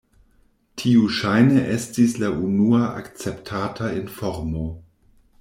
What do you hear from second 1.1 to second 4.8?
ŝajne estis la unua akceptata informo.